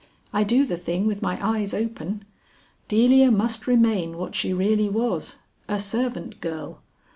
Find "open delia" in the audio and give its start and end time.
1.75-3.29